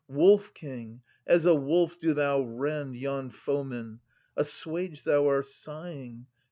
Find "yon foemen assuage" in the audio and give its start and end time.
2.97-5.03